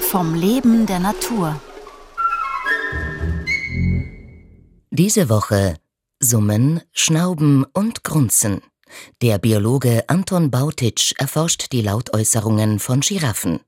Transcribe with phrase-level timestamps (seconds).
[0.00, 1.60] Vom Leben der Natur.
[4.90, 5.76] Diese Woche
[6.20, 8.62] Summen, Schnauben und Grunzen.
[9.22, 13.60] Der Biologe Anton Bautitsch erforscht die Lautäußerungen von Giraffen.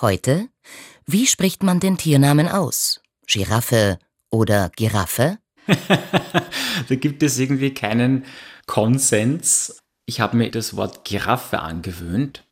[0.00, 0.48] Heute,
[1.06, 3.02] wie spricht man den Tiernamen aus?
[3.26, 3.98] Giraffe
[4.30, 5.38] oder Giraffe?
[6.88, 8.24] da gibt es irgendwie keinen
[8.66, 9.82] Konsens.
[10.10, 12.42] Ich habe mir das Wort Giraffe angewöhnt.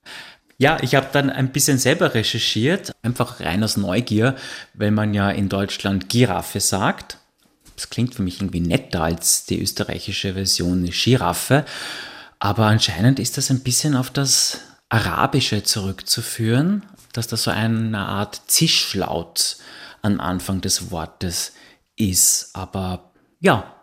[0.58, 4.36] Ja, ich habe dann ein bisschen selber recherchiert, einfach rein aus Neugier,
[4.74, 7.18] weil man ja in Deutschland Giraffe sagt.
[7.74, 11.64] Das klingt für mich irgendwie netter als die österreichische Version Giraffe.
[12.38, 18.40] Aber anscheinend ist das ein bisschen auf das Arabische zurückzuführen, dass da so eine Art
[18.46, 19.56] Zischlaut
[20.02, 21.54] am Anfang des Wortes
[21.96, 22.50] ist.
[22.52, 23.74] Aber ja,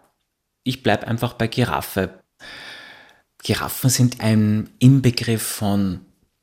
[0.64, 2.22] ich bleibe einfach bei Giraffe.
[3.46, 6.00] Giraffen sind ein Inbegriff von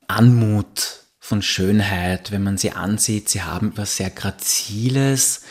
[0.06, 3.28] Anmut, von Schönheit, wenn man sie ansieht.
[3.28, 5.42] Sie haben etwas sehr Graziles.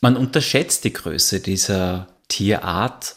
[0.00, 3.14] Man unterschätzt die Größe dieser Tierart.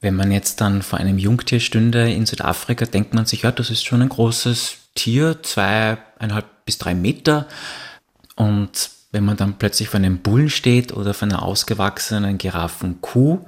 [0.00, 3.68] Wenn man jetzt dann vor einem Jungtier stünde in Südafrika, denkt man sich, ja, das
[3.68, 7.46] ist schon ein großes Tier, zweieinhalb bis drei Meter.
[8.36, 13.44] Und wenn man dann plötzlich vor einem Bullen steht oder vor einer ausgewachsenen Giraffenkuh,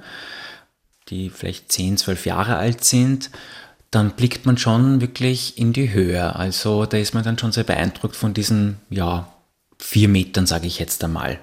[1.11, 3.29] die vielleicht 10, 12 Jahre alt sind,
[3.91, 6.35] dann blickt man schon wirklich in die Höhe.
[6.35, 9.31] Also da ist man dann schon sehr beeindruckt von diesen, ja,
[9.77, 11.39] vier Metern, sage ich jetzt einmal.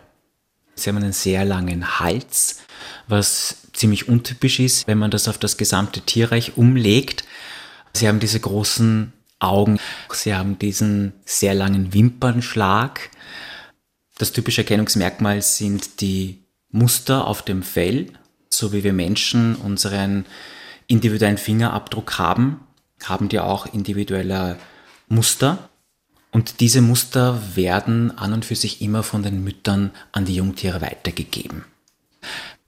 [0.74, 2.60] Sie haben einen sehr langen Hals,
[3.06, 7.24] was ziemlich untypisch ist, wenn man das auf das gesamte Tierreich umlegt.
[7.92, 9.78] Sie haben diese großen Augen,
[10.12, 13.10] sie haben diesen sehr langen Wimpernschlag.
[14.16, 18.12] Das typische Erkennungsmerkmal sind die Muster auf dem Fell,
[18.50, 20.26] so wie wir Menschen unseren
[20.86, 22.60] individuellen Fingerabdruck haben,
[23.04, 24.58] haben die auch individuelle
[25.08, 25.68] Muster.
[26.30, 30.80] Und diese Muster werden an und für sich immer von den Müttern an die Jungtiere
[30.80, 31.64] weitergegeben.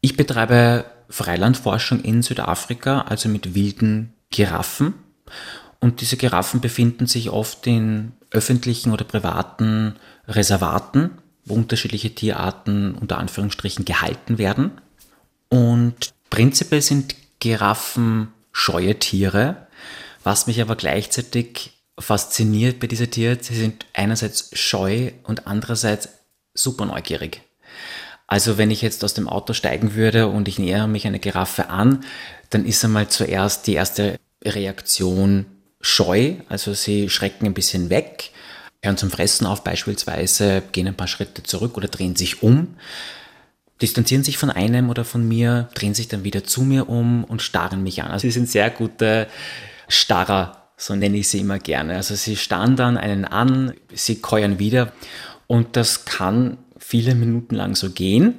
[0.00, 4.94] Ich betreibe Freilandforschung in Südafrika, also mit wilden Giraffen.
[5.80, 9.96] Und diese Giraffen befinden sich oft in öffentlichen oder privaten
[10.28, 11.10] Reservaten,
[11.44, 14.72] wo unterschiedliche Tierarten unter Anführungsstrichen gehalten werden.
[15.50, 19.66] Und prinzipiell sind Giraffen scheue Tiere,
[20.25, 26.09] was mich aber gleichzeitig fasziniert bei dieser Tiere, sie sind einerseits scheu und andererseits
[26.55, 27.43] super neugierig.
[28.27, 31.69] Also wenn ich jetzt aus dem Auto steigen würde und ich nähere mich einer Giraffe
[31.69, 32.05] an,
[32.50, 35.47] dann ist einmal zuerst die erste Reaktion
[35.81, 38.31] scheu, also sie schrecken ein bisschen weg,
[38.82, 42.77] hören zum Fressen auf beispielsweise, gehen ein paar Schritte zurück oder drehen sich um,
[43.82, 47.42] distanzieren sich von einem oder von mir, drehen sich dann wieder zu mir um und
[47.42, 48.10] starren mich an.
[48.10, 49.26] Also sie sind sehr gute
[49.88, 51.96] Starrer so nenne ich sie immer gerne.
[51.96, 54.92] Also sie starren dann einen an, sie keuern wieder
[55.46, 58.34] und das kann viele Minuten lang so gehen,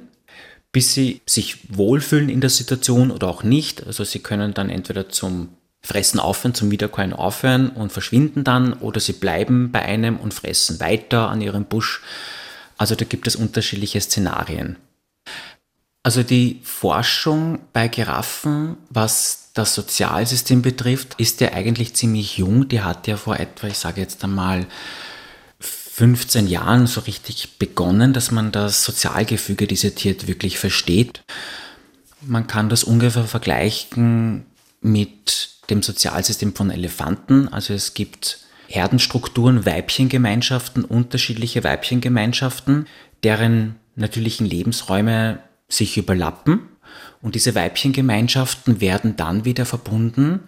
[0.72, 3.86] bis sie sich wohlfühlen in der Situation oder auch nicht.
[3.86, 5.50] Also sie können dann entweder zum
[5.82, 10.80] Fressen aufhören, zum Wiederkäuen aufhören und verschwinden dann oder sie bleiben bei einem und fressen
[10.80, 12.02] weiter an ihrem Busch.
[12.76, 14.76] Also da gibt es unterschiedliche Szenarien.
[16.02, 22.68] Also die Forschung bei Giraffen, was das Sozialsystem betrifft, ist ja eigentlich ziemlich jung.
[22.68, 24.66] Die hat ja vor etwa, ich sage jetzt einmal,
[25.60, 31.22] 15 Jahren so richtig begonnen, dass man das Sozialgefüge dieser Tiere wirklich versteht.
[32.22, 34.46] Man kann das ungefähr vergleichen
[34.80, 37.48] mit dem Sozialsystem von Elefanten.
[37.48, 38.38] Also es gibt
[38.68, 42.86] Herdenstrukturen, Weibchengemeinschaften, unterschiedliche Weibchengemeinschaften,
[43.22, 45.40] deren natürlichen Lebensräume
[45.72, 46.68] sich überlappen
[47.20, 50.40] und diese Weibchengemeinschaften werden dann wieder verbunden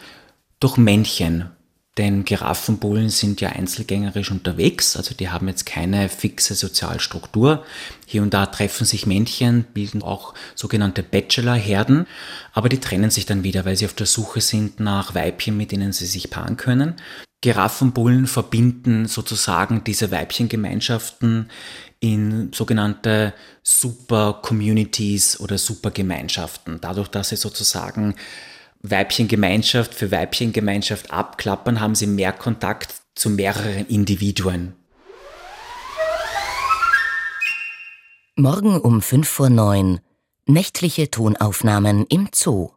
[0.60, 1.50] durch Männchen.
[1.96, 7.64] Denn Giraffenbullen sind ja einzelgängerisch unterwegs, also die haben jetzt keine fixe Sozialstruktur.
[8.04, 12.06] Hier und da treffen sich Männchen, bilden auch sogenannte Bachelor-Herden,
[12.52, 15.70] aber die trennen sich dann wieder, weil sie auf der Suche sind nach Weibchen, mit
[15.70, 16.96] denen sie sich paaren können.
[17.44, 21.50] Giraffenbullen verbinden sozusagen diese Weibchengemeinschaften
[22.00, 26.78] in sogenannte Super-Communities oder Super-Gemeinschaften.
[26.80, 28.14] Dadurch, dass sie sozusagen
[28.80, 34.72] Weibchengemeinschaft für Weibchengemeinschaft abklappern, haben sie mehr Kontakt zu mehreren Individuen.
[38.36, 40.00] Morgen um 5 vor 9
[40.46, 42.73] nächtliche Tonaufnahmen im Zoo.